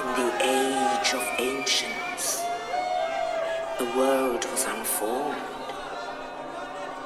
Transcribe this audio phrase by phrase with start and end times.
[0.00, 2.42] In the age of ancients,
[3.78, 5.36] the world was unformed,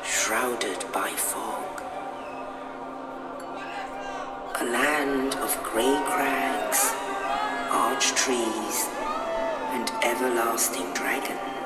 [0.05, 1.83] shrouded by fog.
[4.61, 6.93] A land of grey crags,
[7.73, 8.87] arch trees,
[9.73, 10.93] and everlasting.
[10.95, 11.64] Dragons.